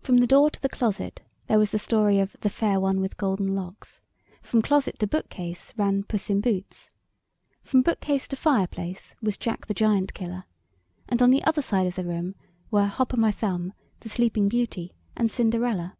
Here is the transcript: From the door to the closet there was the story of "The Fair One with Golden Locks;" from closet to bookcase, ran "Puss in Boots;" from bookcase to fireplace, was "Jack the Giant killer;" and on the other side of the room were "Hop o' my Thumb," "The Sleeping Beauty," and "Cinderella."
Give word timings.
From 0.00 0.16
the 0.16 0.26
door 0.26 0.50
to 0.50 0.60
the 0.60 0.68
closet 0.68 1.20
there 1.46 1.60
was 1.60 1.70
the 1.70 1.78
story 1.78 2.18
of 2.18 2.36
"The 2.40 2.50
Fair 2.50 2.80
One 2.80 3.00
with 3.00 3.16
Golden 3.16 3.54
Locks;" 3.54 4.00
from 4.42 4.62
closet 4.62 4.98
to 4.98 5.06
bookcase, 5.06 5.72
ran 5.76 6.02
"Puss 6.02 6.28
in 6.28 6.40
Boots;" 6.40 6.90
from 7.62 7.80
bookcase 7.80 8.26
to 8.26 8.34
fireplace, 8.36 9.14
was 9.22 9.36
"Jack 9.36 9.66
the 9.68 9.72
Giant 9.72 10.12
killer;" 10.12 10.42
and 11.08 11.22
on 11.22 11.30
the 11.30 11.44
other 11.44 11.62
side 11.62 11.86
of 11.86 11.94
the 11.94 12.04
room 12.04 12.34
were 12.72 12.86
"Hop 12.86 13.14
o' 13.14 13.16
my 13.16 13.30
Thumb," 13.30 13.72
"The 14.00 14.08
Sleeping 14.08 14.48
Beauty," 14.48 14.92
and 15.16 15.30
"Cinderella." 15.30 15.96